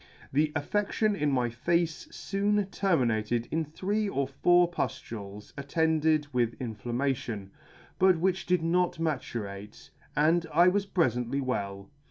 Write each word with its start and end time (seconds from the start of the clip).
The 0.33 0.51
affedion 0.55 1.15
in 1.15 1.31
my 1.31 1.51
face 1.51 2.05
foon 2.05 2.65
terminated 2.71 3.47
in 3.51 3.63
three 3.63 4.09
or 4.09 4.27
four 4.27 4.67
puftules 4.71 5.53
[i8o] 5.53 5.53
puftules 5.53 5.53
attended 5.57 6.27
with 6.33 6.59
inflammation, 6.59 7.51
but 7.99 8.17
which 8.17 8.47
did 8.47 8.63
not 8.63 8.93
matu 8.99 9.43
rate, 9.43 9.91
and 10.15 10.47
I 10.51 10.69
was 10.69 10.87
prefently 10.87 11.39
well. 11.39 11.91